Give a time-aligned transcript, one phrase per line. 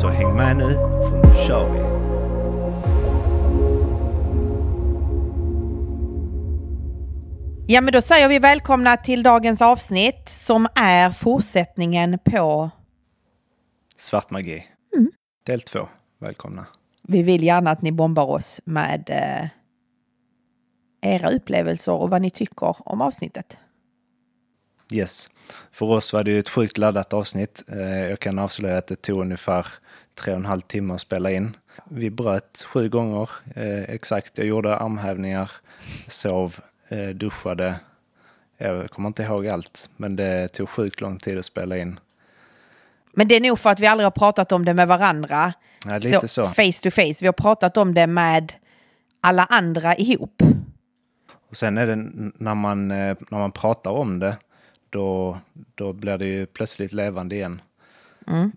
[0.00, 1.82] Så häng med nu, för nu kör vi!
[7.66, 12.70] Ja, men då säger vi välkomna till dagens avsnitt som är fortsättningen på
[13.96, 14.64] Svart magi.
[15.46, 15.88] Del två.
[16.18, 16.66] Välkomna.
[17.02, 19.48] Vi vill gärna att ni bombar oss med eh,
[21.12, 23.58] era upplevelser och vad ni tycker om avsnittet.
[24.92, 25.28] Yes.
[25.72, 27.62] För oss var det ju ett sjukt laddat avsnitt.
[27.68, 27.78] Eh,
[28.10, 29.66] Jag kan avslöja att det tog ungefär
[30.14, 31.56] tre och en halv timme att spela in.
[31.84, 34.38] Vi bröt sju gånger eh, exakt.
[34.38, 35.50] Jag gjorde armhävningar,
[36.08, 36.56] sov,
[36.88, 37.74] eh, duschade.
[38.58, 42.00] Jag kommer inte ihåg allt, men det tog sjukt lång tid att spela in.
[43.12, 45.52] Men det är nog för att vi aldrig har pratat om det med varandra.
[45.86, 46.46] Ja, lite så.
[46.46, 47.14] Face to face.
[47.20, 48.52] Vi har pratat om det med
[49.20, 50.42] alla andra ihop.
[51.48, 51.96] Och sen är det
[52.38, 54.36] när man, eh, när man pratar om det,
[54.90, 55.38] då,
[55.74, 57.60] då blir det ju plötsligt levande igen.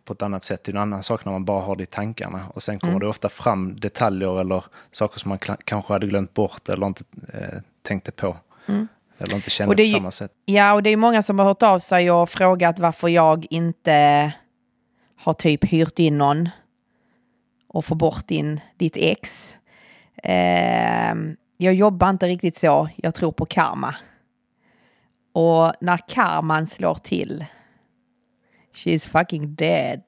[0.05, 0.63] På ett annat sätt.
[0.63, 2.45] Det är en annan sak när man bara har det i tankarna.
[2.53, 6.69] Och sen kommer det ofta fram detaljer eller saker som man kanske hade glömt bort
[6.69, 8.38] eller inte eh, tänkte på.
[9.17, 10.31] Eller inte kände på ju- samma sätt.
[10.45, 14.33] Ja, och det är många som har hört av sig och frågat varför jag inte
[15.17, 16.50] har typ hyrt in någon
[17.67, 19.57] och få bort din, ditt ex.
[20.23, 22.89] Ehm, jag jobbar inte riktigt så.
[22.95, 23.95] Jag tror på karma.
[25.33, 27.45] Och när karman slår till,
[28.75, 30.01] she's fucking dead.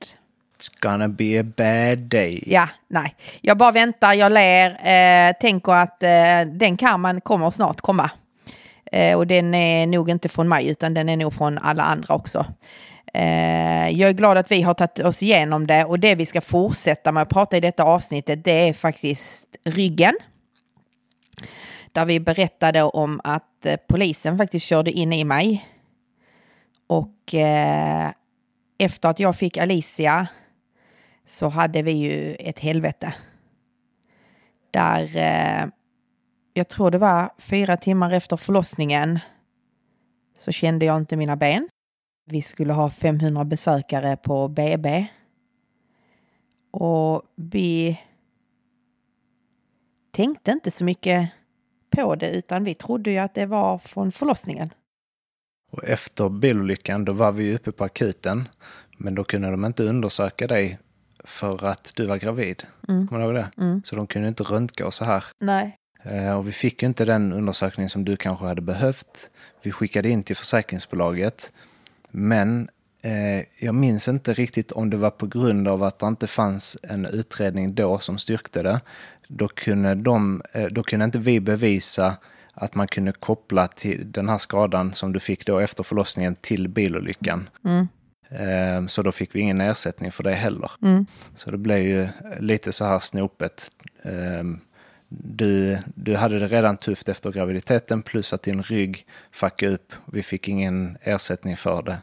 [0.55, 2.43] It's gonna be a bad day.
[2.45, 3.15] Ja, nej.
[3.41, 8.11] Jag bara väntar, jag ler, eh, tänker att eh, den karman kommer snart komma.
[8.91, 12.15] Eh, och den är nog inte från mig, utan den är nog från alla andra
[12.15, 12.45] också.
[13.13, 16.41] Eh, jag är glad att vi har tagit oss igenom det och det vi ska
[16.41, 20.17] fortsätta med att prata i detta avsnittet, det är faktiskt ryggen.
[21.91, 25.67] Där vi berättade om att eh, polisen faktiskt körde in i mig.
[26.87, 28.11] Och eh,
[28.77, 30.27] efter att jag fick Alicia
[31.25, 33.13] så hade vi ju ett helvete.
[34.71, 35.69] Där eh,
[36.53, 39.19] jag tror det var fyra timmar efter förlossningen
[40.37, 41.69] så kände jag inte mina ben.
[42.25, 45.07] Vi skulle ha 500 besökare på BB.
[46.71, 47.99] Och vi
[50.11, 51.29] tänkte inte så mycket
[51.89, 54.69] på det utan vi trodde ju att det var från förlossningen.
[55.71, 58.47] Och efter bilolyckan då var vi uppe på akuten.
[58.97, 60.79] Men då kunde de inte undersöka dig
[61.23, 62.63] för att du var gravid.
[62.85, 63.81] Kommer du ihåg det?
[63.83, 65.23] Så de kunde inte röntga och så här.
[65.39, 65.77] Nej.
[66.03, 69.29] Eh, Och vi fick ju inte den undersökning som du kanske hade behövt.
[69.63, 71.51] Vi skickade in till försäkringsbolaget.
[72.11, 72.69] Men
[73.01, 76.77] eh, jag minns inte riktigt om det var på grund av att det inte fanns
[76.83, 78.81] en utredning då som styrkte det.
[79.27, 82.17] Då kunde, de, eh, då kunde inte vi bevisa
[82.59, 86.67] att man kunde koppla till den här skadan som du fick då efter förlossningen till
[86.69, 87.49] bilolyckan.
[88.29, 90.71] Eh, Så då fick vi ingen ersättning för det heller.
[91.35, 92.07] Så det blev ju
[92.39, 93.71] lite så här snopet.
[94.03, 94.43] Eh,
[95.09, 99.93] Du, du hade det redan tufft efter graviditeten plus att din rygg fuckade upp.
[100.13, 101.97] Vi fick ingen ersättning för det.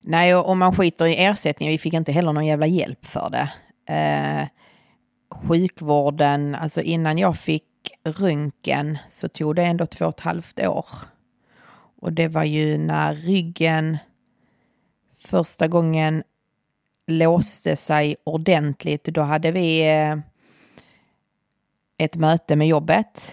[0.00, 3.30] Nej, och om man skiter i ersättning, vi fick inte heller någon jävla hjälp för
[3.30, 3.50] det.
[3.94, 4.46] Eh,
[5.48, 7.64] sjukvården, alltså innan jag fick
[8.12, 10.86] röntgen så tog det ändå två och ett halvt år.
[12.00, 13.98] Och det var ju när ryggen
[15.16, 16.22] första gången
[17.06, 19.04] låste sig ordentligt.
[19.04, 20.16] Då hade vi eh,
[21.98, 23.32] ett möte med jobbet.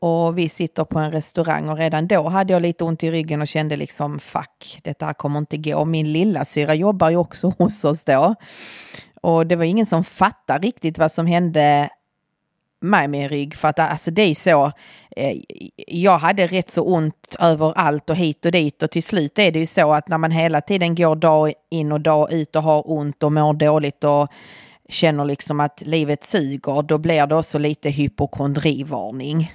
[0.00, 3.40] Och vi sitter på en restaurang och redan då hade jag lite ont i ryggen
[3.40, 5.84] och kände liksom fuck, detta här kommer inte gå.
[5.84, 8.34] Min lilla syra jobbar ju också hos oss då.
[9.22, 11.88] Och det var ingen som fattade riktigt vad som hände
[12.84, 13.54] med min rygg.
[13.56, 14.72] För att alltså det är så,
[15.16, 15.36] eh,
[15.86, 19.58] jag hade rätt så ont överallt och hit och dit och till slut är det
[19.58, 22.90] ju så att när man hela tiden går dag in och dag ut och har
[22.90, 24.28] ont och mår dåligt och
[24.88, 29.52] känner liksom att livet suger, då blir det också lite hypokondrivarning.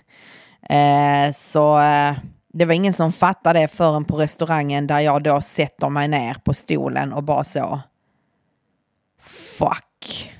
[0.70, 2.14] Eh, så eh,
[2.54, 6.34] det var ingen som fattade det förrän på restaurangen där jag då sätter mig ner
[6.44, 7.82] på stolen och bara så.
[9.58, 10.34] Fuck.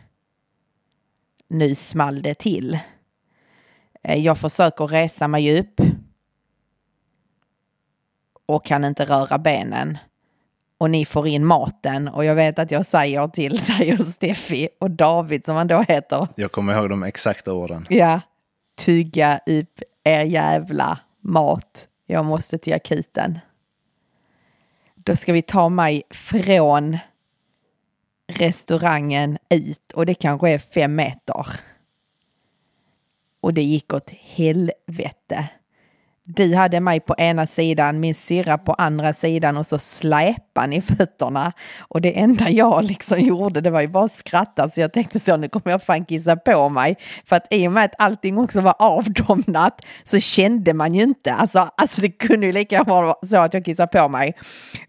[1.50, 2.80] Nu small det till.
[4.04, 5.82] Eh, jag försöker resa mig upp.
[8.46, 9.98] Och kan inte röra benen.
[10.78, 12.08] och ni får in maten.
[12.08, 15.86] Och jag vet att jag säger till dig och Steffi och David som han då
[15.88, 16.28] heter.
[16.36, 17.86] Jag kommer ihåg de exakta orden.
[17.90, 18.22] Ja,
[18.78, 21.88] tygga upp er jävla mat.
[22.06, 23.40] Jag måste till akuten.
[24.96, 26.98] Då ska vi ta mig från
[28.30, 31.48] restaurangen ut och det kanske är fem meter.
[33.42, 35.50] Och det gick åt helvete.
[36.36, 40.82] Du hade mig på ena sidan, min syrra på andra sidan och så släpade ni
[40.82, 41.54] fötterna.
[41.80, 45.20] Och det enda jag liksom gjorde det var ju bara att skratta så jag tänkte
[45.20, 46.98] så nu kommer jag fan kissa på mig.
[47.26, 51.34] För att i och med att allting också var avdomnat så kände man ju inte,
[51.34, 54.34] alltså, alltså det kunde ju lika gärna vara så att jag kissade på mig.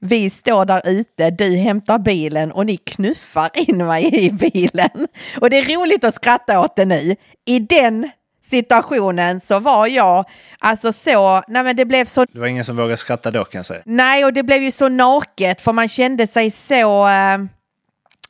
[0.00, 5.08] Vi står där ute, du hämtar bilen och ni knuffar in mig i bilen.
[5.40, 7.16] Och det är roligt att skratta åt det nu.
[7.46, 8.10] I den
[8.42, 10.24] situationen så var jag
[10.58, 12.24] alltså så, nej men det blev så...
[12.24, 13.82] Det var ingen som vågade skratta då kan jag säga.
[13.84, 17.38] Nej, och det blev ju så naket för man kände sig så, eh,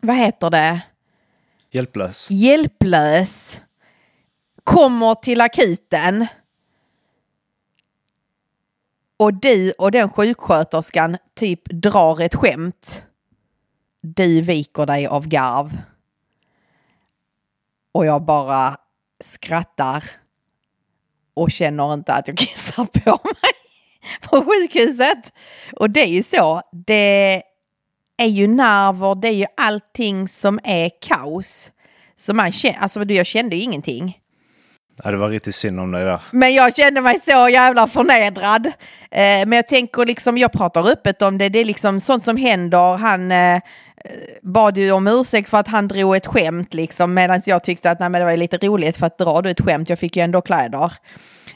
[0.01, 0.81] vad heter det?
[1.71, 2.31] Hjälplös.
[2.31, 3.61] Hjälplös.
[4.65, 6.27] Kommer till akuten.
[9.17, 13.05] Och du och den sjuksköterskan typ drar ett skämt.
[14.03, 15.79] Du viker dig av garv.
[17.93, 18.77] Och jag bara
[19.21, 20.05] skrattar
[21.35, 23.53] och känner inte att jag kissar på mig
[24.23, 25.33] på sjukhuset.
[25.73, 27.43] Och det är ju så, det
[28.17, 31.73] är ju nerver, det är ju allting som är kaos.
[32.17, 34.19] Så man känner, alltså jag kände ju ingenting.
[35.05, 36.21] Ja, det var riktigt synd om dig där.
[36.31, 38.67] Men jag kände mig så jävla förnedrad.
[39.11, 42.37] Eh, men jag tänker liksom, jag pratar öppet om det, det är liksom sånt som
[42.37, 42.97] händer.
[42.97, 43.61] Han eh,
[44.43, 48.01] bad ju om ursäkt för att han drog ett skämt liksom, medan jag tyckte att
[48.01, 50.23] nej, men det var lite roligt för att dra du ett skämt, jag fick ju
[50.23, 50.93] ändå kläder.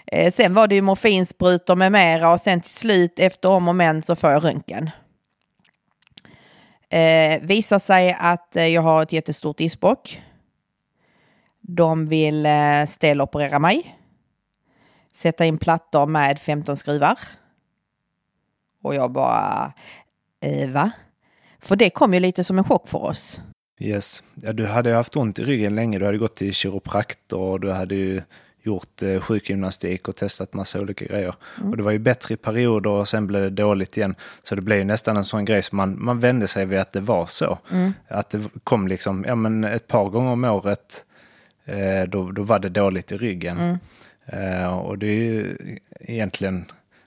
[0.06, 3.76] Eh, sen var det ju morfinsprutor med mera och sen till slut efter om och
[3.76, 4.90] men så får jag röntgen.
[6.88, 10.22] Eh, visar sig att eh, jag har ett jättestort isbock.
[11.60, 13.98] De vill eh, steloperera mig.
[15.14, 17.18] Sätta in plattor med 15 skruvar.
[18.82, 19.72] Och jag bara,
[20.40, 20.90] eh, va?
[21.64, 23.40] För det kom ju lite som en chock för oss.
[23.80, 24.22] Yes.
[24.34, 25.98] Ja, du hade ju haft ont i ryggen länge.
[25.98, 28.22] Du hade gått till kiropraktor och du hade ju
[28.62, 31.34] gjort eh, sjukgymnastik och testat massa olika grejer.
[31.58, 31.70] Mm.
[31.70, 34.14] Och det var ju bättre i perioder och sen blev det dåligt igen.
[34.42, 36.92] Så det blev ju nästan en sån grej som man, man vände sig vid att
[36.92, 37.58] det var så.
[37.70, 37.92] Mm.
[38.08, 41.04] Att det kom liksom, ja men ett par gånger om året,
[41.64, 43.58] eh, då, då var det dåligt i ryggen.
[43.58, 43.78] Mm.
[44.26, 45.56] Eh, och det är ju
[46.00, 46.64] egentligen,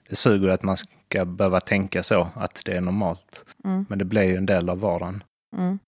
[0.08, 0.76] det suger att man
[1.08, 3.44] ska behöva tänka så, att det är normalt.
[3.64, 3.86] Mm.
[3.88, 5.24] Men det blir ju en del av vardagen.
[5.56, 5.78] Mm.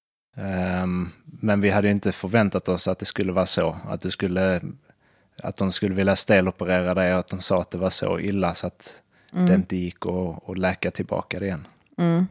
[0.83, 4.61] Um, men vi hade inte förväntat oss att det skulle vara så, att, du skulle,
[5.43, 8.55] att de skulle vilja steloperera dig och att de sa att det var så illa
[8.55, 9.03] så att
[9.33, 9.47] mm.
[9.47, 11.67] det inte gick att, att läka tillbaka det igen.
[11.99, 12.27] Mm.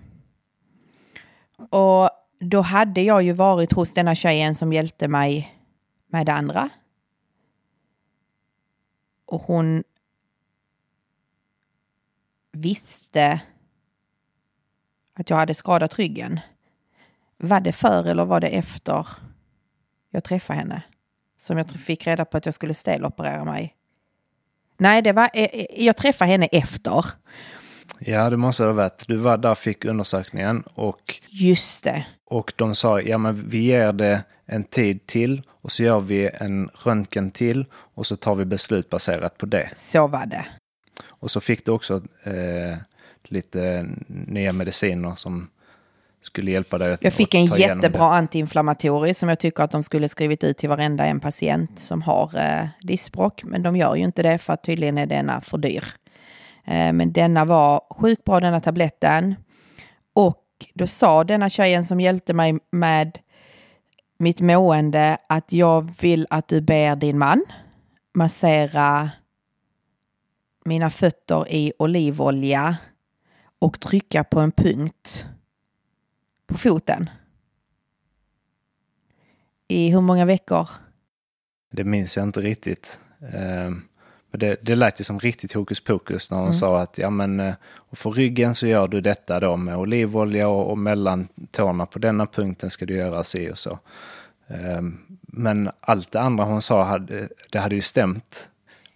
[1.69, 2.09] Och
[2.39, 5.55] då hade jag ju varit hos denna tjejen som hjälpte mig
[6.07, 6.69] med det andra.
[9.25, 9.83] Och hon
[12.51, 13.41] visste
[15.13, 16.39] att jag hade skadat ryggen.
[17.37, 19.07] Var det för eller var det efter
[20.09, 20.81] jag träffade henne?
[21.37, 23.75] Som jag fick reda på att jag skulle steloperera mig.
[24.77, 27.05] Nej, det var, eh, eh, jag träffade henne efter.
[27.99, 29.07] Ja, det måste ha varit.
[29.07, 31.21] Du var där, fick undersökningen och...
[31.29, 32.05] Just det.
[32.25, 36.29] Och de sa, ja men vi ger det en tid till och så gör vi
[36.33, 39.69] en röntgen till och så tar vi beslut baserat på det.
[39.75, 40.45] Så var det.
[41.07, 42.77] Och så fick du också eh,
[43.23, 45.49] lite nya mediciner som
[46.21, 50.09] skulle hjälpa dig att Jag fick en jättebra antiinflammatorie som jag tycker att de skulle
[50.09, 53.43] skrivit ut till varenda en patient som har eh, diskbråck.
[53.43, 55.83] Men de gör ju inte det för att tydligen är denna för dyr.
[56.65, 59.35] Eh, men denna var sjukt bra denna tabletten.
[60.13, 63.19] Och då sa denna tjejen som hjälpte mig med
[64.19, 67.45] mitt mående att jag vill att du ber din man
[68.13, 69.09] massera
[70.69, 72.77] mina fötter i olivolja
[73.59, 75.25] och trycka på en punkt
[76.47, 77.09] på foten.
[79.67, 80.69] I hur många veckor?
[81.71, 82.99] Det minns jag inte riktigt.
[83.33, 83.81] Ehm,
[84.31, 86.53] men det, det lät ju som riktigt hokus pokus när hon mm.
[86.53, 90.47] sa att ja men eh, och för ryggen så gör du detta då med olivolja
[90.47, 93.79] och, och mellan tårna på denna punkten ska du göra si och så.
[94.47, 98.49] Ehm, men allt det andra hon sa, hade, det hade ju stämt.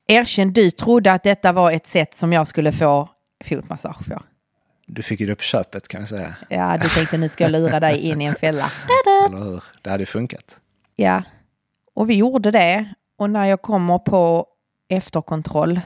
[0.07, 3.09] Erkänn, du trodde att detta var ett sätt som jag skulle få
[3.43, 4.23] fotmassage på.
[4.85, 6.35] Du fick ju det på köpet kan jag säga.
[6.49, 8.71] Ja, du tänkte nu ska jag lura dig in i en fälla.
[9.27, 9.63] Eller hur?
[9.81, 10.59] Det hade ju funkat.
[10.95, 11.23] Ja,
[11.93, 12.93] och vi gjorde det.
[13.15, 14.47] Och när jag kommer på
[14.87, 15.81] efterkontroll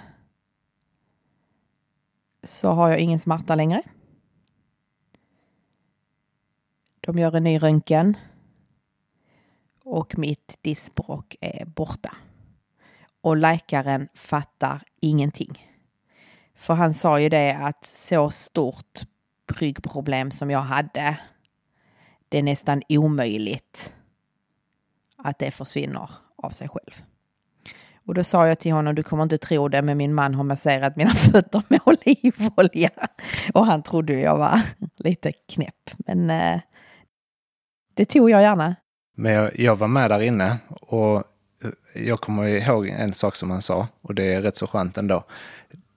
[2.43, 3.81] så har jag ingen smärta längre.
[7.01, 8.17] De gör en ny röntgen.
[9.83, 12.15] Och mitt diskbråck är borta.
[13.27, 15.67] Och läkaren fattar ingenting.
[16.55, 19.01] För han sa ju det att så stort
[19.53, 21.17] ryggproblem som jag hade,
[22.29, 23.93] det är nästan omöjligt
[25.17, 27.03] att det försvinner av sig själv.
[28.05, 30.43] Och då sa jag till honom, du kommer inte tro det, men min man har
[30.43, 32.89] masserat mina fötter med olivolja.
[33.53, 34.61] Och han trodde jag var
[34.97, 35.91] lite knäpp.
[35.97, 36.59] Men eh,
[37.93, 38.75] det tog jag gärna.
[39.15, 41.23] Men jag, jag var med där inne och
[41.93, 45.23] jag kommer ihåg en sak som han sa och det är rätt så skönt ändå.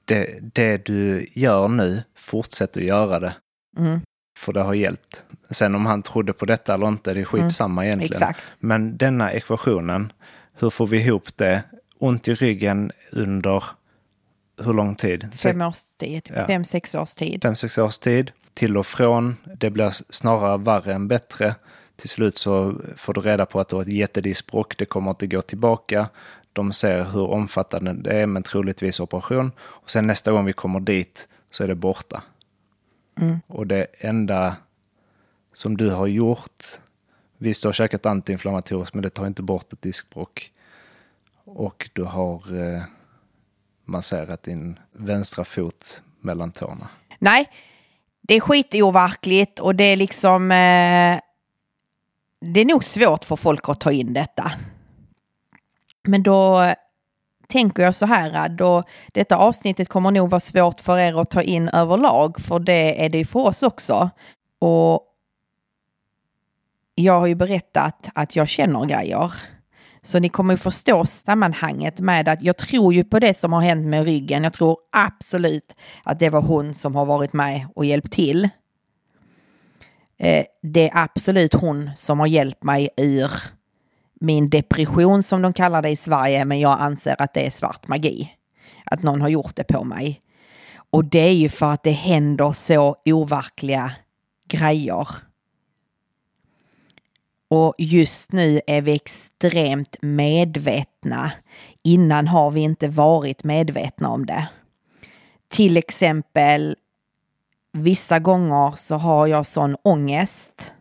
[0.05, 3.35] Det, det du gör nu, fortsätt att göra det.
[3.79, 4.01] Mm.
[4.39, 5.25] För det har hjälpt.
[5.51, 7.87] Sen om han trodde på detta eller inte, det är skitsamma mm.
[7.87, 8.23] egentligen.
[8.23, 8.43] Exakt.
[8.59, 10.13] Men denna ekvationen,
[10.59, 11.63] hur får vi ihop det?
[11.99, 13.65] Ont i ryggen under
[14.65, 15.29] hur lång tid?
[15.37, 16.31] Fem års tid.
[16.37, 16.47] Ja.
[16.47, 17.43] Fem, sex års tid.
[17.43, 18.33] Fem, sex års tid.
[18.55, 19.37] Till och från.
[19.57, 21.55] Det blir snarare värre än bättre.
[22.01, 24.77] Till slut så får du reda på att du har ett jättediskbråck.
[24.79, 26.09] Det kommer inte gå tillbaka.
[26.53, 29.53] De ser hur omfattande det är, men troligtvis operation.
[29.61, 32.23] Och sen nästa gång vi kommer dit så är det borta.
[33.21, 33.41] Mm.
[33.47, 34.57] Och det enda
[35.53, 36.65] som du har gjort,
[37.39, 40.53] visst du har käkat antiinflammatoriskt, men det tar inte bort ett diskbråck.
[41.45, 42.83] Och du har eh,
[43.85, 46.89] masserat din vänstra fot mellan tårna.
[47.19, 47.51] Nej,
[48.21, 50.53] det är skitoverkligt och det är liksom...
[50.53, 51.30] Eh,
[52.41, 54.53] det är nog svårt för folk att ta in detta.
[56.03, 56.73] Men då
[57.49, 58.83] tänker jag så här, då
[59.15, 63.09] detta avsnittet kommer nog vara svårt för er att ta in överlag, för det är
[63.09, 64.11] det ju för oss också.
[64.59, 65.07] Och
[66.95, 69.33] jag har ju berättat att jag känner grejer.
[70.03, 73.61] Så ni kommer ju förstå sammanhanget med att jag tror ju på det som har
[73.61, 74.45] hänt med ryggen.
[74.45, 78.49] Jag tror absolut att det var hon som har varit med och hjälpt till.
[80.21, 83.33] Eh, det är absolut hon som har hjälpt mig ur
[84.21, 87.89] min depression som de kallar det i Sverige, men jag anser att det är svart
[87.89, 88.33] magi.
[88.85, 90.21] Att någon har gjort det på mig.
[90.91, 93.93] Och det är ju för att det händer så overkliga
[94.49, 95.09] grejer.
[97.49, 101.33] Och just nu är vi extremt medvetna.
[101.85, 104.49] Innan har vi inte varit medvetna om det.
[105.49, 106.77] Till exempel
[107.73, 110.73] vissa gånger så har jag sån ångest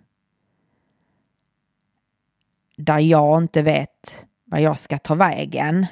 [2.78, 5.86] där jag inte vet vad jag ska ta vägen.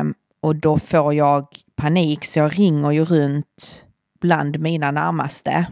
[0.00, 1.46] Um, och då får jag
[1.76, 3.84] panik så jag ringer ju runt
[4.20, 5.66] bland mina närmaste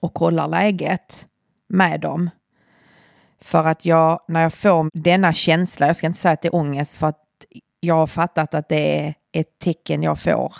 [0.00, 1.26] och kollar läget
[1.68, 2.30] med dem.
[3.40, 6.54] För att jag, när jag får denna känsla, jag ska inte säga att det är
[6.54, 7.22] ångest för att
[7.80, 10.54] jag har fattat att det är ett tecken jag får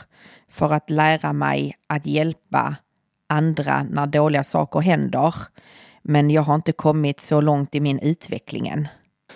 [0.57, 2.77] för att lära mig att hjälpa
[3.29, 5.35] andra när dåliga saker händer.
[6.03, 8.89] Men jag har inte kommit så långt i min utveckling än.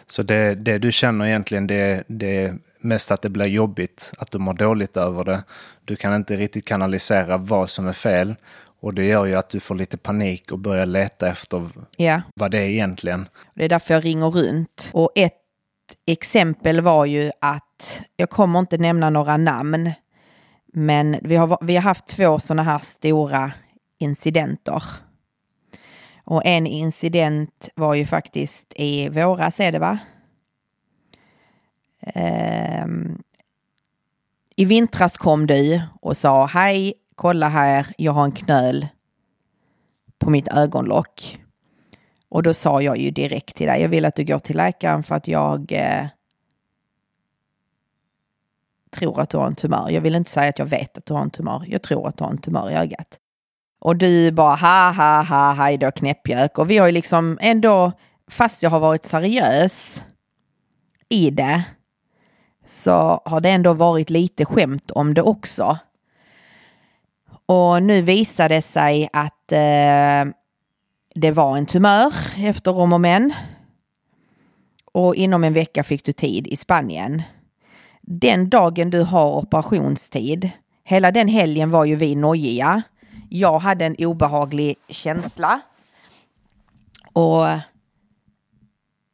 [0.07, 4.31] Så det, det du känner egentligen, det, det är mest att det blir jobbigt, att
[4.31, 5.45] du mår dåligt över det.
[5.85, 8.35] Du kan inte riktigt kanalisera vad som är fel
[8.81, 12.23] och det gör ju att du får lite panik och börjar leta efter ja.
[12.35, 13.29] vad det är egentligen.
[13.55, 14.91] Det är därför jag ringer runt.
[14.93, 15.35] Och ett
[16.07, 19.93] exempel var ju att, jag kommer inte nämna några namn,
[20.73, 23.53] men vi har, vi har haft två sådana här stora
[23.99, 24.83] incidenter.
[26.25, 29.99] Och en incident var ju faktiskt i våras är det va?
[32.85, 33.23] Um,
[34.57, 38.87] I vintras kom du och sa hej, kolla här, jag har en knöl
[40.19, 41.39] på mitt ögonlock.
[42.29, 45.03] Och då sa jag ju direkt till dig, jag vill att du går till läkaren
[45.03, 46.07] för att jag eh,
[48.91, 49.91] tror att du har en tumör.
[49.91, 51.65] Jag vill inte säga att jag vet att du har en tumör.
[51.69, 53.19] Jag tror att du har en tumör i ögat.
[53.81, 56.59] Och du bara ha ha ha hej då knäppjök.
[56.59, 57.93] Och vi har ju liksom ändå,
[58.31, 60.05] fast jag har varit seriös
[61.09, 61.63] i det,
[62.67, 65.79] så har det ändå varit lite skämt om det också.
[67.47, 70.33] Och nu visar det sig att eh,
[71.15, 73.33] det var en tumör efter om och men.
[74.93, 77.23] Och inom en vecka fick du tid i Spanien.
[78.13, 80.51] Den dagen du har operationstid,
[80.85, 82.83] hela den helgen var ju vi nojiga.
[83.29, 85.61] Jag hade en obehaglig känsla.
[87.13, 87.47] Och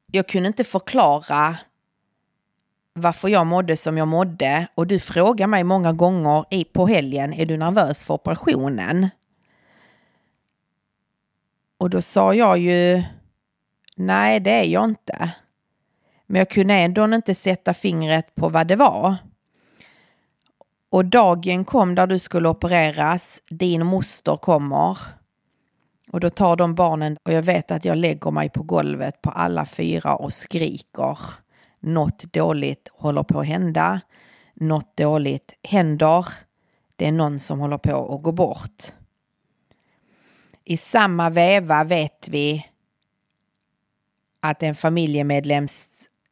[0.06, 1.56] jag kunde inte förklara
[2.92, 7.32] varför jag mådde som jag mådde och du frågar mig många gånger i, på helgen,
[7.32, 9.08] är du nervös för operationen?
[11.78, 13.02] Och då sa jag ju,
[13.96, 15.34] nej det är jag inte.
[16.26, 19.16] Men jag kunde ändå inte sätta fingret på vad det var.
[20.90, 24.98] Och dagen kom där du skulle opereras, din moster kommer
[26.12, 29.30] Och då tar de barnen och jag vet att jag lägger mig på golvet på
[29.30, 31.18] alla fyra och skriker.
[31.80, 34.00] Något dåligt håller på att hända.
[34.54, 36.26] Något dåligt händer.
[36.96, 38.92] Det är någon som håller på att gå bort.
[40.64, 42.66] I samma veva vet vi
[44.40, 45.68] att en familjemedlem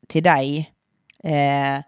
[0.06, 0.72] till dig,
[1.24, 1.80] eh,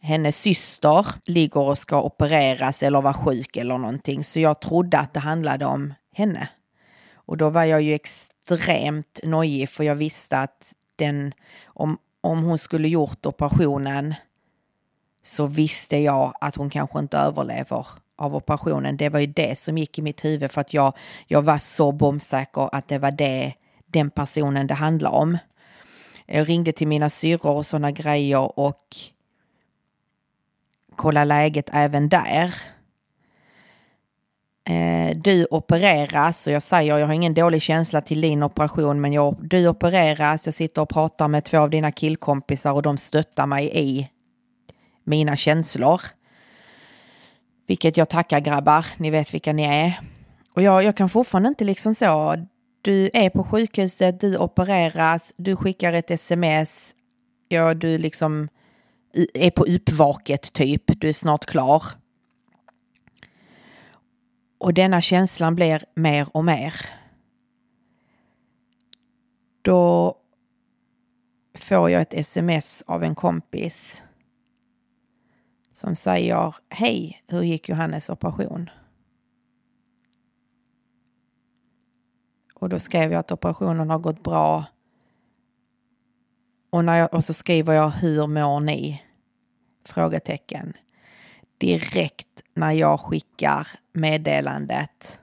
[0.00, 4.24] hennes syster, ligger och ska opereras eller vara sjuk eller någonting.
[4.24, 6.48] Så jag trodde att det handlade om henne.
[7.12, 11.32] Och då var jag ju extremt nojig för jag visste att den,
[11.64, 14.14] om, om hon skulle gjort operationen
[15.22, 17.86] så visste jag att hon kanske inte överlever
[18.16, 18.96] av operationen.
[18.96, 20.96] Det var ju det som gick i mitt huvud för att jag,
[21.26, 23.54] jag var så bombsäker att det var det,
[23.86, 25.38] den personen det handlade om.
[26.32, 28.96] Jag ringde till mina syrror och sådana grejer och
[30.96, 32.54] kollade läget även där.
[34.64, 39.12] Eh, du opereras och jag säger jag har ingen dålig känsla till din operation men
[39.12, 43.46] jag, du opereras, jag sitter och pratar med två av dina killkompisar och de stöttar
[43.46, 44.08] mig i
[45.04, 46.00] mina känslor.
[47.66, 50.00] Vilket jag tackar grabbar, ni vet vilka ni är.
[50.54, 52.46] Och jag, jag kan fortfarande inte liksom så,
[52.82, 56.94] du är på sjukhuset, du opereras, du skickar ett sms,
[57.48, 58.48] ja du liksom
[59.34, 61.82] är på uppvaket typ, du är snart klar.
[64.58, 66.74] Och denna känslan blir mer och mer.
[69.62, 70.16] Då
[71.54, 74.02] får jag ett sms av en kompis
[75.72, 78.70] som säger Hej, hur gick Johannes operation?
[82.60, 84.64] Och då skrev jag att operationen har gått bra.
[86.70, 89.02] Och, när jag, och så skriver jag hur mår ni?
[89.84, 90.72] Frågetecken.
[91.58, 95.20] Direkt när jag skickar meddelandet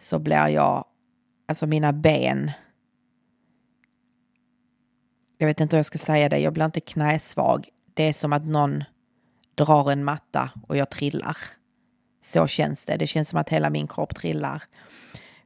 [0.00, 0.84] så blir jag,
[1.48, 2.50] alltså mina ben.
[5.38, 7.68] Jag vet inte hur jag ska säga det, jag blir inte knäsvag.
[7.94, 8.84] Det är som att någon
[9.54, 11.36] drar en matta och jag trillar.
[12.22, 12.96] Så känns det.
[12.96, 14.62] Det känns som att hela min kropp trillar.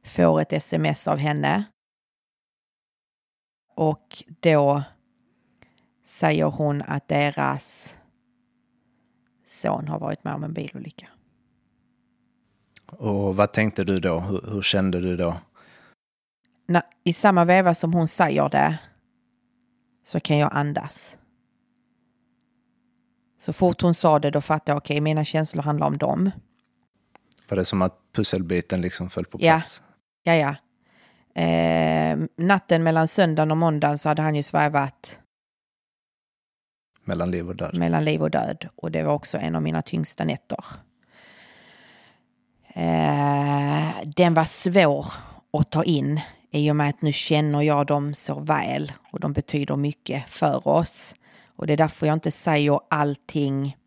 [0.09, 1.63] Får ett sms av henne.
[3.75, 4.83] Och då
[6.05, 7.97] säger hon att deras
[9.45, 11.07] son har varit med om en bilolycka.
[12.85, 14.19] Och vad tänkte du då?
[14.19, 15.39] Hur, hur kände du då?
[16.65, 18.79] Na, I samma veva som hon säger det
[20.03, 21.17] så kan jag andas.
[23.37, 26.31] Så fort hon sa det då fattade jag, okej, okay, mina känslor handlar om dem.
[27.49, 29.81] Var det som att pusselbiten liksom föll på plats?
[29.85, 29.88] Ja,
[30.23, 30.35] ja.
[30.35, 30.55] ja.
[31.41, 35.19] Eh, natten mellan söndagen och måndagen så hade han ju svävat
[37.09, 37.77] mellan liv och död.
[37.77, 38.69] Mellan liv och död.
[38.75, 40.65] Och det var också en av mina tyngsta nätter.
[42.67, 45.05] Eh, den var svår
[45.53, 49.33] att ta in i och med att nu känner jag dem så väl och de
[49.33, 51.15] betyder mycket för oss.
[51.55, 53.77] Och det är därför jag inte säger allting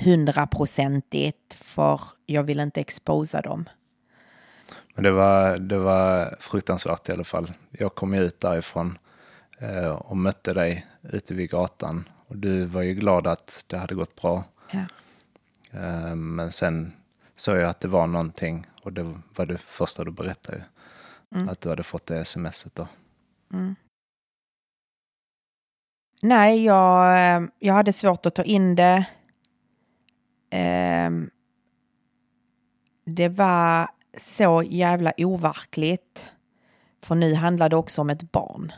[0.00, 3.68] hundraprocentigt för jag vill inte exposa dem.
[4.94, 7.52] Men det var, det var fruktansvärt i alla fall.
[7.70, 8.98] Jag kom ut därifrån
[9.58, 13.94] eh, och mötte dig ute vid gatan och du var ju glad att det hade
[13.94, 14.44] gått bra.
[14.70, 14.84] Ja.
[15.72, 16.92] Eh, men sen
[17.36, 20.64] såg jag att det var någonting och det var det första du berättade.
[21.34, 21.48] Mm.
[21.48, 22.88] Att du hade fått det smset då.
[23.52, 23.76] Mm.
[26.22, 29.06] Nej, jag, eh, jag hade svårt att ta in det.
[31.06, 31.30] Um,
[33.04, 36.30] det var så jävla overkligt.
[37.02, 38.72] För nu handlar det också om ett barn.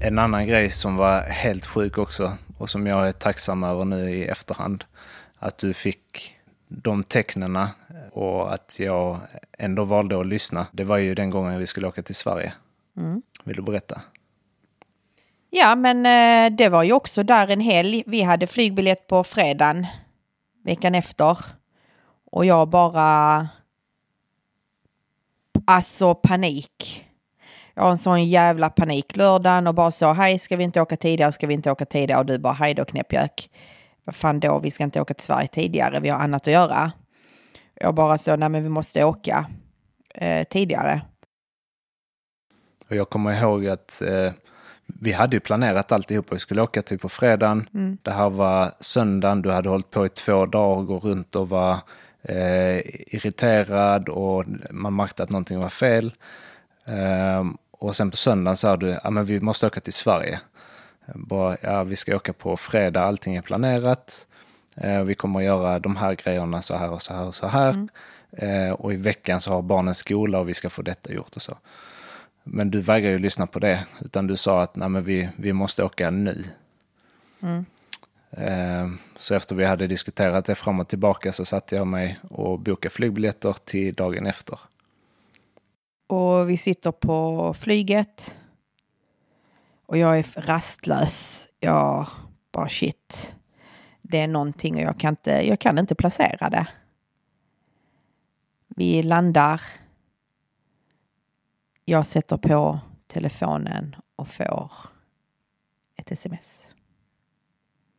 [0.00, 4.10] En annan grej som var helt sjuk också och som jag är tacksam över nu
[4.10, 4.84] i efterhand.
[5.38, 6.35] Att du fick
[6.68, 7.70] de tecknena
[8.12, 9.20] och att jag
[9.58, 10.66] ändå valde att lyssna.
[10.72, 12.52] Det var ju den gången vi skulle åka till Sverige.
[12.96, 13.22] Mm.
[13.44, 14.00] Vill du berätta?
[15.50, 18.02] Ja, men eh, det var ju också där en helg.
[18.06, 19.86] Vi hade flygbiljett på fredagen
[20.64, 21.38] veckan efter.
[22.30, 23.48] Och jag bara...
[25.66, 27.06] Alltså panik
[27.76, 30.96] jag har en sån jävla panik lördagen och bara så, hej ska vi inte åka
[30.96, 33.50] tidigare, ska vi inte åka tidigare och du bara, hej då knäppjök.
[34.06, 36.92] Vad fan då, vi ska inte åka till Sverige tidigare, vi har annat att göra.
[37.74, 39.46] Jag bara så, nej men vi måste åka
[40.14, 41.00] eh, tidigare.
[42.88, 44.32] Och jag kommer ihåg att eh,
[44.86, 46.32] vi hade ju planerat alltihop.
[46.32, 47.68] Vi skulle åka typ på fredagen.
[47.74, 47.98] Mm.
[48.02, 49.42] Det här var söndagen.
[49.42, 51.80] Du hade hållit på i två dagar, gå runt och vara
[52.22, 52.78] eh,
[53.14, 56.12] irriterad och man märkte att någonting var fel.
[56.84, 60.40] Eh, och sen på söndagen sa du, ja men vi måste åka till Sverige.
[61.14, 64.26] Bara, ja, vi ska åka på fredag, allting är planerat.
[64.76, 67.46] Eh, vi kommer att göra de här grejerna så här och så här och så
[67.46, 67.70] här.
[67.70, 67.88] Mm.
[68.32, 71.42] Eh, och i veckan så har barnen skola och vi ska få detta gjort och
[71.42, 71.58] så.
[72.44, 75.52] Men du vägrar ju lyssna på det, utan du sa att Nej, men vi, vi
[75.52, 76.44] måste åka nu.
[77.42, 77.66] Mm.
[78.30, 82.58] Eh, så efter vi hade diskuterat det fram och tillbaka så satte jag mig och
[82.58, 84.58] bokade flygbiljetter till dagen efter.
[86.06, 88.34] Och vi sitter på flyget.
[89.86, 91.48] Och jag är rastlös.
[91.60, 92.06] Jag
[92.52, 93.34] bara shit.
[94.02, 96.66] Det är någonting och jag kan inte, jag kan inte placera det.
[98.66, 99.60] Vi landar.
[101.84, 104.72] Jag sätter på telefonen och får
[105.96, 106.68] ett sms.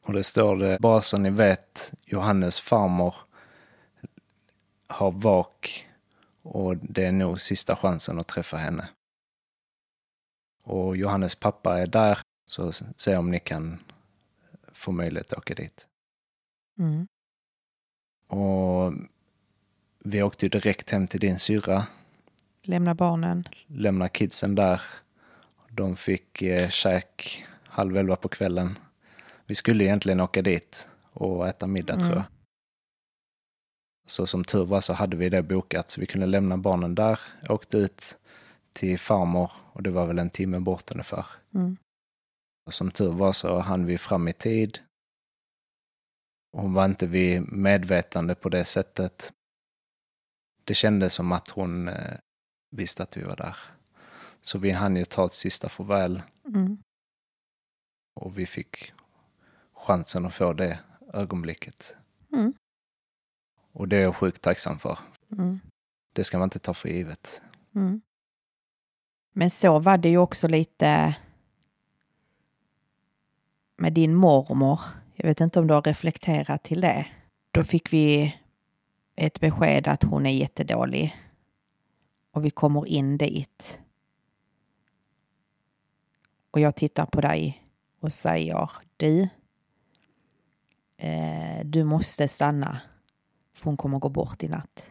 [0.05, 3.15] Och det står det, bara så ni vet, Johannes farmor
[4.87, 5.87] har vak
[6.41, 8.87] och det är nog sista chansen att träffa henne.
[10.67, 13.79] Och Johannes pappa är där, så se om ni kan
[14.71, 15.87] få möjlighet att åka dit.
[16.79, 17.07] Mm.
[18.27, 18.93] Och
[19.99, 21.85] vi åkte ju direkt hem till din syrra.
[22.63, 23.47] Lämna barnen.
[23.67, 24.81] Lämna kidsen där.
[25.69, 28.79] De fick eh, käk halv elva på kvällen.
[29.45, 32.05] Vi skulle egentligen åka dit och äta middag mm.
[32.05, 32.25] tror jag.
[34.07, 35.97] Så som tur var så hade vi det bokat.
[35.97, 38.17] Vi kunde lämna barnen där, åkte ut
[38.73, 41.25] till farmor och det var väl en timme bort ungefär.
[41.53, 41.77] Mm.
[42.65, 44.79] Och som tur var så hann vi fram i tid.
[46.51, 49.33] Hon var inte vid medvetande på det sättet.
[50.63, 52.17] Det kändes som att hon eh,
[52.71, 53.57] visste att vi var där.
[54.41, 56.21] Så vi hann ju ta ett sista farväl.
[56.45, 56.77] Mm.
[58.15, 58.93] Och vi fick
[59.73, 60.79] chansen att få det
[61.13, 61.95] ögonblicket.
[62.33, 62.53] Mm.
[63.71, 64.99] Och det är jag sjukt tacksam för.
[65.31, 65.59] Mm.
[66.13, 67.41] Det ska man inte ta för givet.
[67.75, 68.01] Mm.
[69.39, 71.15] Men så var det ju också lite
[73.77, 74.79] med din mormor.
[75.15, 77.07] Jag vet inte om du har reflekterat till det.
[77.51, 78.35] Då fick vi
[79.15, 81.15] ett besked att hon är jättedålig.
[82.31, 83.79] Och vi kommer in dit.
[86.51, 87.63] Och jag tittar på dig
[87.99, 89.29] och säger du,
[90.97, 92.81] eh, du måste stanna
[93.53, 94.89] för hon kommer gå bort i natt.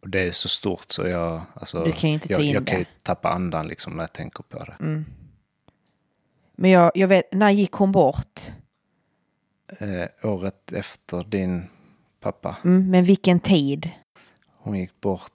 [0.00, 2.52] Och det är så stort så jag, alltså, du kan ju inte ta jag, in
[2.52, 2.70] jag det.
[2.70, 4.76] kan ju tappa andan liksom när jag tänker på det.
[4.80, 5.04] Mm.
[6.56, 8.40] Men jag, jag vet, när gick hon bort?
[9.78, 11.68] Eh, året efter din
[12.20, 12.56] pappa.
[12.64, 13.90] Mm, men vilken tid?
[14.56, 15.32] Hon gick bort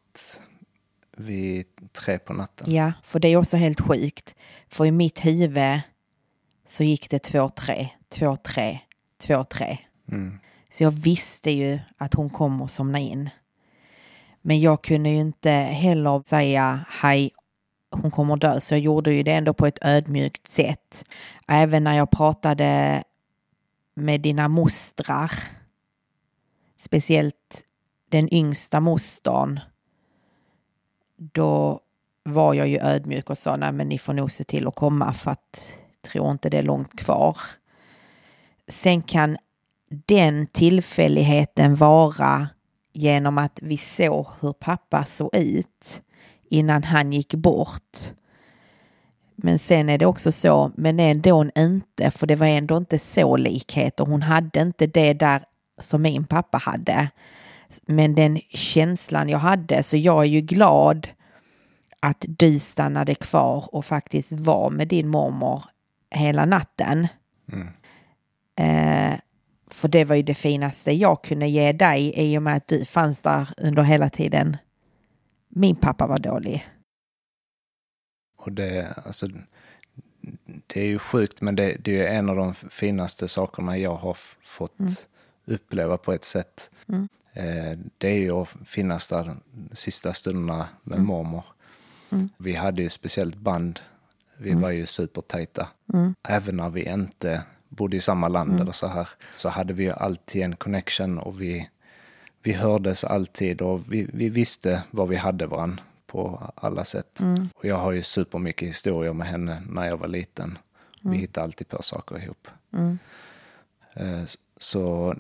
[1.18, 2.74] vid tre på natten.
[2.74, 4.36] Ja, för det är också helt sjukt.
[4.68, 5.82] För i mitt huvud
[6.68, 8.80] så gick det två, tre, två, tre,
[9.18, 9.78] två, tre.
[10.12, 10.40] Mm.
[10.70, 13.30] Så jag visste ju att hon kommer somna in.
[14.48, 17.32] Men jag kunde ju inte heller säga hej,
[17.92, 18.60] hon kommer dö.
[18.60, 21.06] Så jag gjorde ju det ändå på ett ödmjukt sätt.
[21.48, 23.04] Även när jag pratade
[23.96, 25.32] med dina mostrar.
[26.78, 27.64] Speciellt
[28.10, 29.60] den yngsta mostern.
[31.18, 31.80] Då
[32.24, 35.14] var jag ju ödmjuk och sa nej men ni får nog se till att komma
[35.14, 37.38] för att jag tror inte det är långt kvar.
[38.68, 39.38] Sen kan
[39.88, 42.50] den tillfälligheten vara
[42.96, 46.02] genom att vi såg hur pappa såg ut
[46.50, 48.14] innan han gick bort.
[49.36, 53.38] Men sen är det också så, men ändå inte, för det var ändå inte så
[53.38, 54.06] likheter.
[54.06, 55.42] Hon hade inte det där
[55.82, 57.10] som min pappa hade.
[57.86, 61.08] Men den känslan jag hade, så jag är ju glad
[62.00, 65.64] att du stannade kvar och faktiskt var med din mormor
[66.12, 67.08] hela natten.
[67.52, 67.68] Mm.
[68.56, 69.20] Eh,
[69.68, 72.86] för det var ju det finaste jag kunde ge dig i och med att du
[72.86, 74.58] fanns där under hela tiden
[75.56, 76.68] min pappa var dålig.
[78.36, 79.28] Och det, alltså,
[80.68, 84.18] det är ju sjukt, men det, det är en av de finaste sakerna jag har
[84.44, 84.92] fått mm.
[85.46, 86.70] uppleva på ett sätt.
[86.88, 87.08] Mm.
[87.34, 89.42] Eh, det är ju att finnas där de
[89.76, 91.08] sista stunderna med mm.
[91.08, 91.44] mormor.
[92.12, 92.30] Mm.
[92.38, 93.80] Vi hade ju speciellt band.
[94.38, 94.62] Vi mm.
[94.62, 95.68] var ju supertajta.
[95.94, 96.16] Mm.
[96.24, 97.44] Även när vi inte
[97.76, 98.62] bodde i samma land mm.
[98.62, 101.70] eller så här, så hade vi ju alltid en connection och vi,
[102.44, 107.20] vi hördes alltid och vi, vi visste vad vi hade varandra på alla sätt.
[107.20, 107.50] Mm.
[107.56, 110.58] Och jag har ju supermycket historier med henne när jag var liten.
[111.02, 111.20] Vi mm.
[111.20, 112.48] hittade alltid på saker ihop.
[112.72, 113.00] Mm.
[113.94, 114.24] Eh,
[114.58, 115.16] så,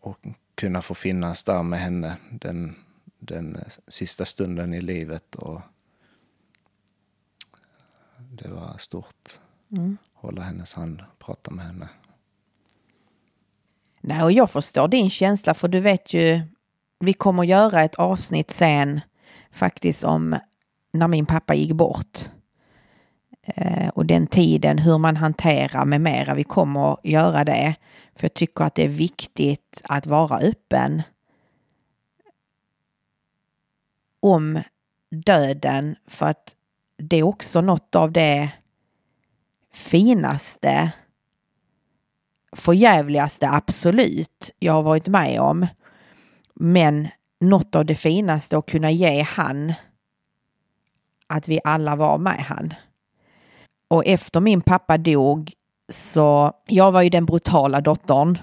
[0.00, 0.18] och
[0.54, 2.74] kunna få finnas där med henne den,
[3.18, 5.60] den sista stunden i livet och
[8.18, 9.40] det var stort.
[9.70, 11.88] Mm hålla hennes hand, prata med henne.
[14.00, 16.42] Nej, och jag förstår din känsla, för du vet ju
[16.98, 19.00] vi kommer göra ett avsnitt sen
[19.50, 20.36] faktiskt om
[20.92, 22.18] när min pappa gick bort.
[23.42, 26.34] Eh, och den tiden, hur man hanterar med mera.
[26.34, 27.74] Vi kommer göra det.
[28.14, 31.02] För jag tycker att det är viktigt att vara öppen
[34.20, 34.62] om
[35.10, 36.54] döden för att
[36.96, 38.52] det är också något av det
[39.74, 40.92] finaste,
[42.56, 45.66] förjävligaste absolut jag har varit med om.
[46.54, 47.08] Men
[47.40, 49.72] något av det finaste att kunna ge han
[51.26, 52.74] att vi alla var med han.
[53.88, 55.52] Och efter min pappa dog
[55.88, 58.38] så jag var ju den brutala dottern.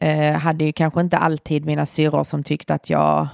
[0.00, 3.28] Eh, hade ju kanske inte alltid mina syrror som tyckte att jag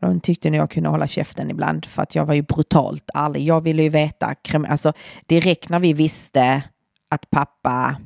[0.00, 3.42] de tyckte nog jag kunde hålla käften ibland för att jag var ju brutalt ärlig.
[3.42, 4.34] Jag ville ju veta,
[4.68, 4.92] alltså
[5.26, 6.62] direkt när vi visste
[7.10, 7.96] att pappa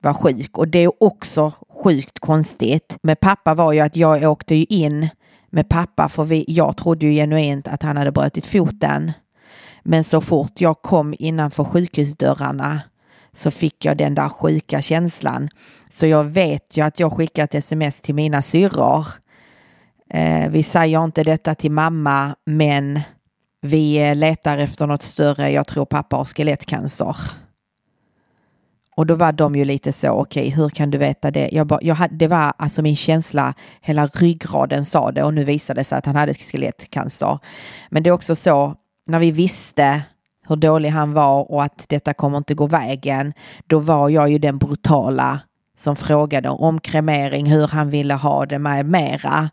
[0.00, 2.98] var sjuk och det är också sjukt konstigt.
[3.02, 5.08] Med pappa var ju att jag åkte ju in
[5.50, 9.12] med pappa för vi, jag trodde ju genuint att han hade brutit foten.
[9.82, 12.80] Men så fort jag kom innanför sjukhusdörrarna
[13.32, 15.48] så fick jag den där sjuka känslan.
[15.88, 19.06] Så jag vet ju att jag skickat sms till mina syrror
[20.14, 23.00] Eh, vi säger inte detta till mamma, men
[23.60, 25.50] vi letar efter något större.
[25.50, 27.16] Jag tror pappa har skelettcancer.
[28.96, 31.48] Och då var de ju lite så, okej, okay, hur kan du veta det?
[31.52, 35.44] Jag bara, jag hade, det var alltså min känsla, hela ryggraden sa det och nu
[35.44, 37.38] visade det sig att han hade skelettcancer.
[37.88, 38.74] Men det är också så,
[39.06, 40.02] när vi visste
[40.48, 43.32] hur dålig han var och att detta kommer inte gå vägen,
[43.66, 45.40] då var jag ju den brutala
[45.76, 49.50] som frågade om kremering, hur han ville ha det med mera.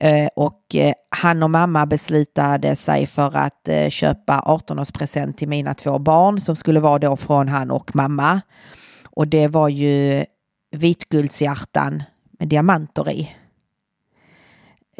[0.00, 5.74] Eh, och eh, han och mamma beslutade sig för att eh, köpa 18-årspresent till mina
[5.74, 8.40] två barn som skulle vara då från han och mamma.
[9.04, 10.24] Och det var ju
[10.70, 12.02] vitguldshjärtan
[12.38, 13.36] med diamanter i.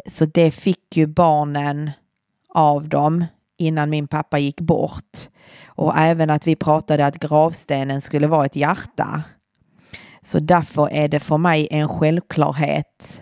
[0.07, 1.91] Så det fick ju barnen
[2.49, 3.25] av dem
[3.57, 5.17] innan min pappa gick bort.
[5.65, 9.23] Och även att vi pratade att gravstenen skulle vara ett hjärta.
[10.21, 13.21] Så därför är det för mig en självklarhet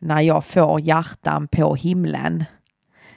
[0.00, 2.44] när jag får hjärtan på himlen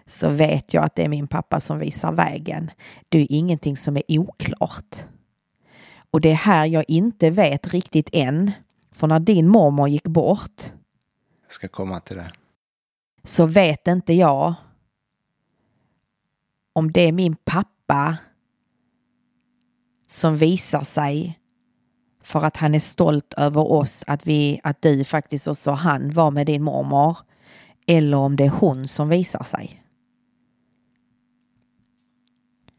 [0.06, 2.72] så vet jag att det är min pappa som visar vägen.
[3.10, 4.96] Det är ingenting som är oklart.
[6.12, 8.52] Och det är här jag inte vet riktigt än.
[8.92, 10.64] För när din mormor gick bort.
[11.44, 12.32] Jag ska komma till det.
[13.24, 14.54] Så vet inte jag
[16.74, 18.18] om det är min pappa
[20.08, 21.40] som visar sig
[22.24, 26.32] för att han är stolt över oss, att, vi, att du faktiskt också han var
[26.32, 27.18] med din mormor.
[27.88, 29.84] Eller om det är hon som visar sig.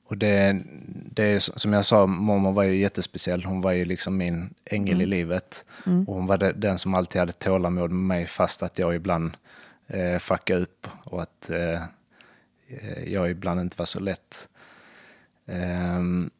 [0.07, 0.62] Och det,
[1.11, 3.44] det är som jag sa, mormor var ju jättespeciell.
[3.44, 5.00] Hon var ju liksom min ängel mm.
[5.00, 5.64] i livet.
[5.87, 6.04] Mm.
[6.04, 9.37] Och hon var den som alltid hade tålamod med mig fast att jag ibland
[9.87, 11.83] eh, fuckade upp och att eh,
[13.07, 14.48] jag ibland inte var så lätt.
[15.46, 16.30] Um,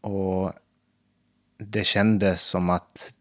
[0.00, 0.52] och
[1.60, 3.12] det kändes som att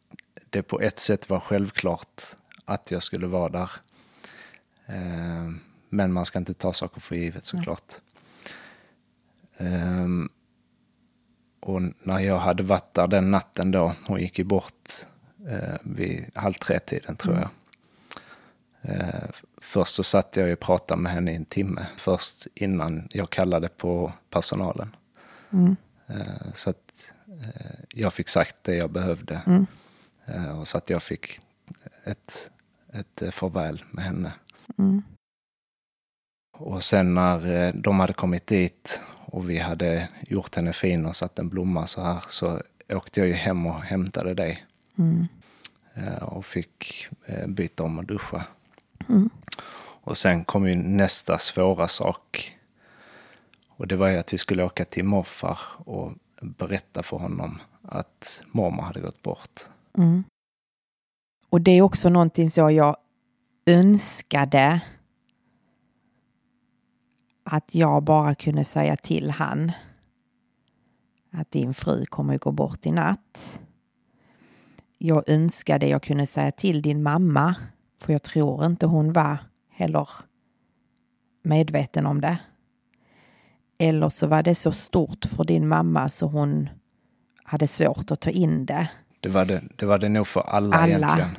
[0.50, 2.24] det på ett sätt var självklart
[2.66, 3.72] att jag skulle vara där.
[4.86, 5.50] Eh,
[5.90, 7.94] men man ska inte ta saker för givet såklart.
[9.58, 10.30] Mm.
[11.60, 14.90] och när jag hade varit där den natten då, hon gick ju bort
[15.48, 17.50] eh, vid halv tre-tiden tror mm.
[18.82, 19.12] jag.
[19.62, 23.70] först så satt jag och pratade med henne i en timme, först innan jag kallade
[23.70, 24.96] på personalen.
[25.52, 25.76] Mm.
[26.54, 26.89] så att
[27.94, 29.42] jag fick sagt det jag behövde.
[29.46, 29.66] Mm.
[30.26, 31.40] Eh, och så att jag fick
[32.04, 32.52] ett,
[32.94, 34.32] ett eh, farväl med henne.
[34.78, 35.04] Mm.
[36.58, 41.40] Och sen när de hade kommit dit och vi hade gjort henne fin och satt
[41.40, 44.66] en blomma så här så åkte jag ju hem och hämtade dig.
[44.98, 45.28] Mm.
[46.22, 47.08] Och fick
[47.48, 48.44] byta om och duscha.
[49.10, 49.30] Mm.
[50.02, 52.58] Och sen kom ju nästa svåra sak.
[53.68, 58.42] Och det var ju att vi skulle åka till morfar och berätta för honom att
[58.52, 59.62] mormor hade gått bort.
[59.98, 60.24] Mm.
[61.50, 62.98] Och det är också någonting så jag
[63.66, 64.82] önskade
[67.44, 69.72] att jag bara kunde säga till han
[71.32, 73.60] att din fru kommer att gå bort i natt.
[74.98, 77.56] Jag önskade jag kunde säga till din mamma,
[78.02, 79.38] för jag tror inte hon var
[79.70, 80.10] heller
[81.44, 82.40] medveten om det.
[83.80, 86.70] Eller så var det så stort för din mamma så hon
[87.44, 88.90] hade svårt att ta in det.
[89.20, 90.88] Det var det, det, var det nog för alla, alla.
[90.88, 91.38] egentligen.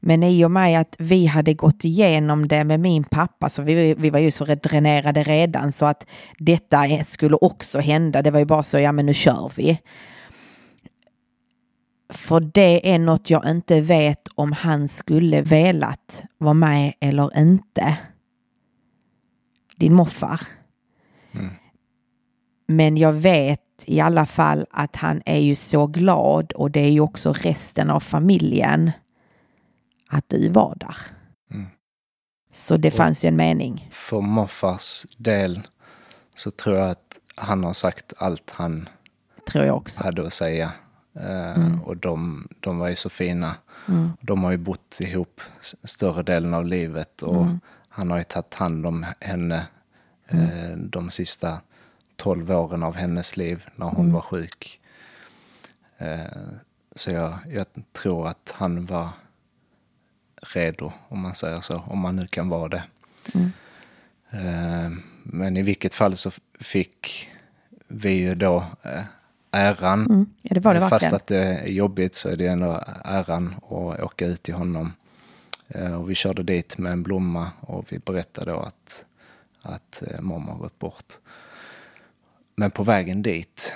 [0.00, 3.94] Men i och med att vi hade gått igenom det med min pappa, så vi,
[3.94, 6.06] vi var ju så dränerade redan så att
[6.38, 8.22] detta skulle också hända.
[8.22, 9.80] Det var ju bara så, ja men nu kör vi.
[12.10, 17.96] För det är något jag inte vet om han skulle velat vara med eller inte.
[19.76, 20.40] Din morfar.
[21.32, 21.50] Mm.
[22.66, 26.90] Men jag vet i alla fall att han är ju så glad och det är
[26.90, 28.90] ju också resten av familjen
[30.10, 30.96] att du var där.
[31.50, 31.66] Mm.
[32.50, 33.88] Så det Och- fanns ju en mening.
[33.90, 35.60] För morfars del
[36.34, 38.88] så tror jag att han har sagt allt han
[39.48, 40.04] Tror jag också.
[40.04, 40.72] hade att säga.
[41.16, 41.82] Eh, Mm.
[41.82, 43.54] Och de, de var ju så fina.
[43.88, 44.10] Mm.
[44.20, 45.40] De har ju bott ihop
[45.84, 47.60] större delen av livet och Mm.
[47.88, 49.66] han har ju tagit hand om henne
[50.28, 51.60] eh, de sista
[52.16, 54.12] tolv åren av hennes liv när hon Mm.
[54.12, 54.80] var sjuk.
[55.98, 56.20] Eh,
[56.94, 59.08] så jag, jag tror att han var
[60.54, 62.82] redo, om man säger så, om man nu kan vara det.
[63.34, 63.50] Mm.
[64.30, 67.28] Eh, men i vilket fall så fick
[67.88, 68.64] vi ju då
[69.50, 70.26] äran Mm.
[70.42, 74.00] Ja, det var det Fast att det är jobbigt så är det ändå äran att
[74.00, 74.92] åka ut till honom.
[75.98, 79.04] Och vi körde dit med en blomma och vi berättade då att,
[79.62, 81.18] att eh, mamma har gått bort.
[82.56, 83.74] Men på vägen dit,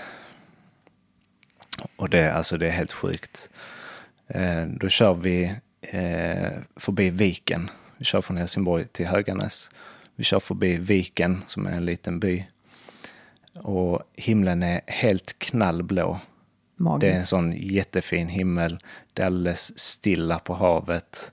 [1.97, 3.51] och det, alltså det är helt sjukt,
[4.27, 7.71] eh, då kör vi eh, förbi Viken.
[7.97, 9.71] Vi kör från Helsingborg till Höganäs.
[10.17, 12.47] Vi kör förbi Viken som är en liten by.
[13.55, 16.21] Och himlen är helt knallblå.
[17.01, 18.79] Det är en sån jättefin himmel.
[19.13, 21.33] Det är alldeles stilla på havet.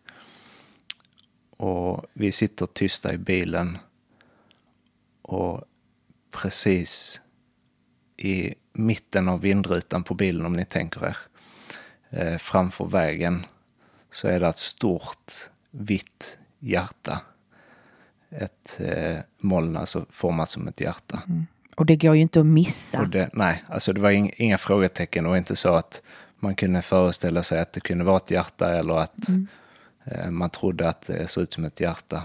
[1.57, 3.77] Och vi sitter tysta i bilen.
[5.29, 5.63] Och
[6.31, 7.21] precis
[8.17, 11.17] i mitten av vindrutan på bilen, om ni tänker er,
[12.09, 13.45] eh, framför vägen,
[14.11, 15.33] så är det ett stort
[15.71, 17.21] vitt hjärta.
[18.29, 21.21] Ett eh, moln, alltså format som ett hjärta.
[21.75, 23.05] Och det går ju inte att missa.
[23.05, 26.01] Det, nej, alltså det var ing, inga frågetecken och inte så att
[26.39, 29.29] man kunde föreställa sig att det kunde vara ett hjärta eller att
[30.03, 32.23] eh, man trodde att det såg ut som ett hjärta.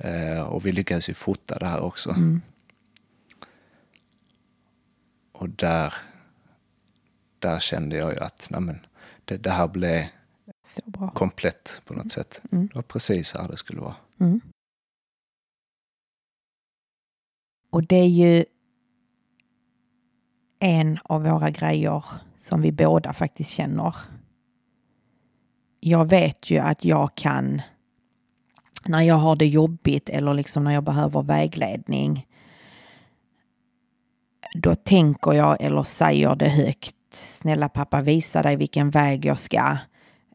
[0.00, 2.14] Eh, och vi lyckades ju fota det här också.
[5.32, 5.94] Och där,
[7.38, 8.80] där kände jag ju att nej men,
[9.24, 10.04] det, det här blev
[11.14, 12.42] komplett på något sätt.
[12.52, 12.66] Mm.
[12.66, 13.96] Det var precis här det skulle vara.
[14.20, 14.40] Mm.
[17.70, 18.44] Och det är ju
[20.58, 22.04] en av våra grejer
[22.38, 23.94] som vi båda faktiskt känner.
[25.80, 27.62] Jag vet ju att jag kan,
[28.84, 32.26] när jag har det jobbigt eller liksom när jag behöver vägledning,
[34.54, 36.96] då tänker jag eller säger det högt.
[37.12, 39.76] Snälla pappa, visa dig vilken väg jag ska.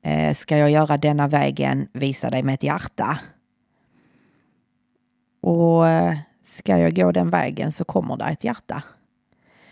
[0.02, 3.20] Eh, ska jag göra denna vägen, visa dig med ett hjärta.
[5.42, 8.84] Och eh, ska jag gå den vägen så kommer det ett hjärta.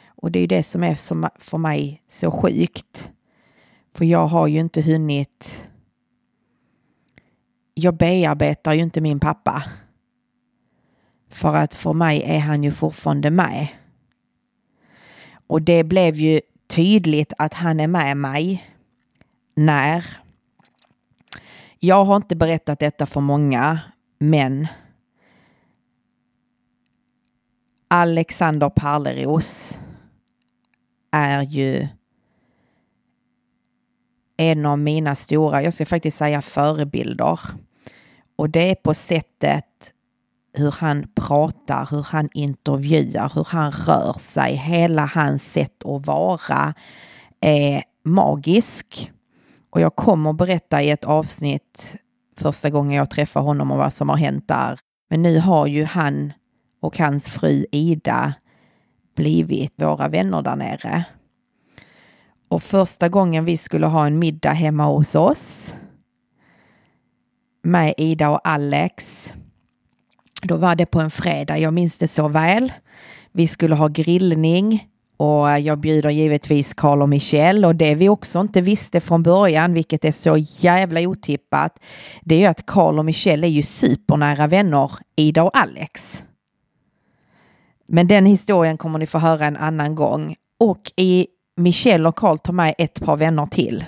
[0.05, 0.95] Och det är det som är
[1.39, 3.11] för mig så sjukt.
[3.93, 5.69] För jag har ju inte hunnit...
[7.73, 9.63] Jag bearbetar ju inte min pappa.
[11.29, 13.67] För att för mig är han ju fortfarande med.
[15.47, 18.73] Och det blev ju tydligt att han är med mig
[19.55, 20.05] när
[21.79, 23.79] jag har inte berättat detta för många,
[24.19, 24.67] men
[27.87, 29.79] Alexander Perleros
[31.11, 31.87] är ju
[34.37, 37.39] en av mina stora, jag ska faktiskt säga förebilder.
[38.35, 39.65] Och det är på sättet
[40.53, 44.55] hur han pratar, hur han intervjuar, hur han rör sig.
[44.55, 46.73] Hela hans sätt att vara
[47.41, 49.11] är magisk.
[49.69, 51.95] Och jag kommer berätta i ett avsnitt
[52.37, 54.79] första gången jag träffar honom och vad som har hänt där.
[55.09, 56.33] Men nu har ju han
[56.81, 58.33] och hans fru Ida
[59.15, 61.05] blivit våra vänner där nere.
[62.53, 65.73] Och första gången vi skulle ha en middag hemma hos oss
[67.63, 69.29] med Ida och Alex,
[70.41, 72.73] då var det på en fredag, jag minns det så väl.
[73.31, 74.87] Vi skulle ha grillning
[75.17, 79.73] och jag bjuder givetvis Carl och Michelle och det vi också inte visste från början,
[79.73, 81.79] vilket är så jävla otippat,
[82.21, 86.23] det är ju att Carl och Michelle är ju supernära vänner, Ida och Alex.
[87.87, 90.35] Men den historien kommer ni få höra en annan gång.
[90.59, 93.85] Och i Michelle och Carl tar med ett par vänner till.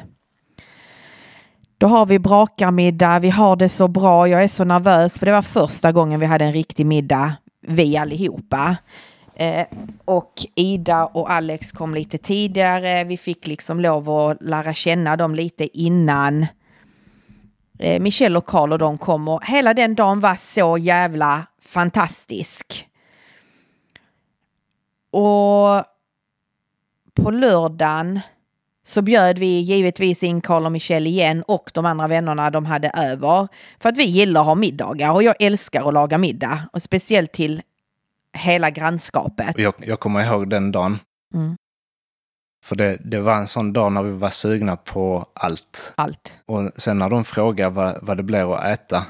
[1.78, 5.32] Då har vi brakarmiddag, vi har det så bra, jag är så nervös för det
[5.32, 8.78] var första gången vi hade en riktig middag, vi allihopa.
[9.36, 9.66] Eh,
[10.06, 15.36] och Ida och Alex kom lite tidigare, vi fick liksom lov att lära känna dem
[15.36, 16.46] lite innan
[17.80, 22.88] eh, Michelle och Carl och de kom och hela den dagen var så jävla fantastisk.
[25.12, 25.95] Och
[27.16, 28.20] på lördagen
[28.84, 32.92] så bjöd vi givetvis in Carl och Michelle igen och de andra vännerna de hade
[32.98, 33.48] över.
[33.80, 36.70] För att vi gillar att ha middagar och jag älskar att laga middag.
[36.74, 37.62] Och speciellt till
[38.34, 39.58] hela grannskapet.
[39.58, 41.00] Jag, jag kommer ihåg den dagen.
[41.34, 41.56] Mm.
[42.64, 45.94] För det, det var en sån dag när vi var sugna på allt.
[45.96, 46.40] Allt.
[46.46, 49.06] Och sen när de frågade vad, vad det blir att äta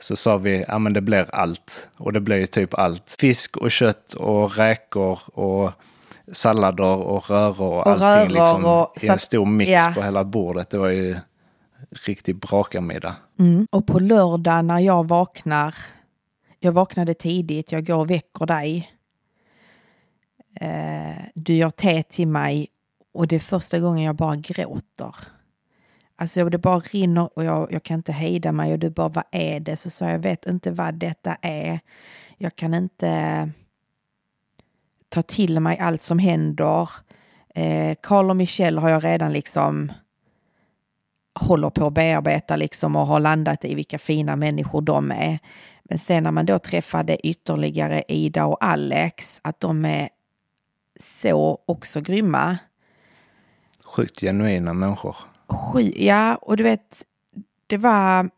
[0.00, 1.88] så sa vi, ja men det blir allt.
[1.96, 3.16] Och det blev ju typ allt.
[3.18, 5.72] Fisk och kött och räkor och
[6.32, 9.92] sallader och röror och, Och allting röror liksom och- i en stor mix ja.
[9.94, 10.70] på hela bordet.
[10.70, 11.16] Det var ju
[12.06, 13.16] riktigt brakarmiddag.
[13.38, 13.66] Mm.
[13.70, 15.74] Och på lördag när jag vaknar,
[16.60, 18.92] jag vaknade tidigt, jag går och väcker dig.
[20.60, 22.68] Eh, du gör te till mig
[23.14, 25.14] och det är första gången jag bara gråter.
[26.18, 29.24] Alltså det bara rinner och jag, jag kan inte hejda mig och du bara vad
[29.30, 29.76] är det?
[29.76, 31.80] Så sa jag vet inte vad detta är.
[32.38, 33.50] Jag kan inte
[35.16, 36.90] ta till mig allt som händer.
[37.54, 39.92] Eh, Carl och Michelle har jag redan liksom
[41.34, 45.38] håller på att bearbeta liksom och har landat i vilka fina människor de är.
[45.84, 50.08] Men sen när man då träffade ytterligare Ida och Alex, att de är
[51.00, 52.58] så också grymma.
[53.84, 55.16] Sjukt genuina människor.
[55.48, 57.04] Sky, ja, och du vet,
[57.66, 58.30] det var...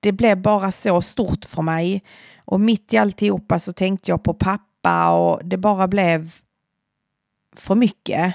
[0.00, 2.02] Det blev bara så stort för mig.
[2.46, 6.30] Och mitt i alltihopa så tänkte jag på pappa och det bara blev
[7.56, 8.34] för mycket.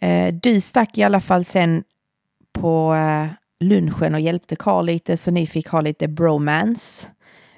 [0.00, 1.84] Eh, du stack i alla fall sen
[2.52, 3.26] på eh,
[3.60, 7.08] lunchen och hjälpte Carl lite så ni fick ha lite bromance.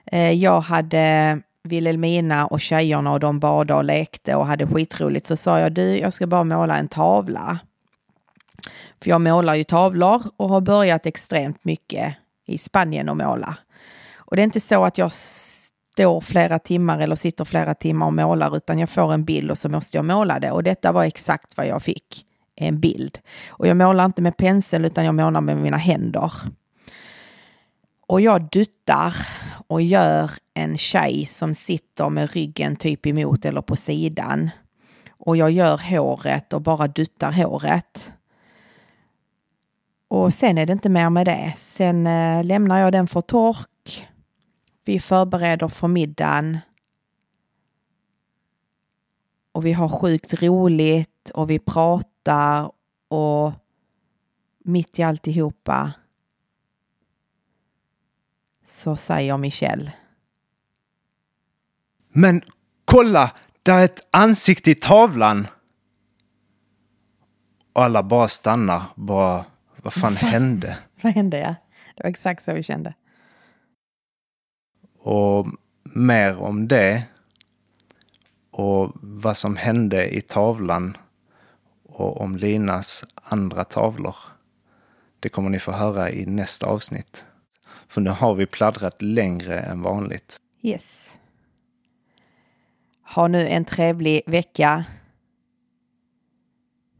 [0.06, 5.36] Eh, jag hade Vilhelmina och tjejerna och de badade och lekte och hade skitroligt så
[5.36, 7.58] sa jag du, jag ska bara måla en tavla.
[9.02, 12.14] För jag målar ju tavlor och har börjat extremt mycket
[12.46, 13.56] i Spanien och måla.
[14.32, 18.12] Och det är inte så att jag står flera timmar eller sitter flera timmar och
[18.12, 20.50] målar utan jag får en bild och så måste jag måla det.
[20.50, 22.26] Och detta var exakt vad jag fick,
[22.56, 23.18] en bild.
[23.48, 26.32] Och jag målar inte med pensel utan jag målar med mina händer.
[28.06, 29.14] Och jag duttar
[29.66, 34.50] och gör en tjej som sitter med ryggen typ emot eller på sidan.
[35.10, 38.12] Och jag gör håret och bara duttar håret.
[40.08, 41.54] Och sen är det inte mer med det.
[41.56, 43.71] Sen eh, lämnar jag den för tork.
[44.84, 46.58] Vi förbereder för middagen.
[49.52, 52.72] Och vi har sjukt roligt och vi pratar
[53.08, 53.52] och
[54.64, 55.92] mitt i alltihopa
[58.66, 59.92] så säger Michelle.
[62.08, 62.42] Men
[62.84, 63.32] kolla!
[63.62, 65.46] Där är ett ansikte i tavlan!
[67.72, 68.82] Och alla bara stannar.
[68.96, 69.44] Bara,
[69.82, 70.78] vad fan Fast- hände?
[71.02, 71.54] Vad hände ja?
[71.96, 72.94] Det var exakt så vi kände.
[75.02, 75.46] Och
[75.82, 77.04] mer om det
[78.50, 80.96] och vad som hände i tavlan
[81.84, 84.16] och om Linas andra tavlor.
[85.20, 87.24] Det kommer ni få höra i nästa avsnitt.
[87.88, 90.36] För nu har vi pladdrat längre än vanligt.
[90.62, 91.18] Yes.
[93.14, 94.84] Ha nu en trevlig vecka.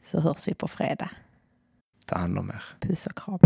[0.02, 1.10] Så hörs vi på fredag.
[2.06, 2.64] Ta hand om er.
[2.80, 3.38] Puss och kram.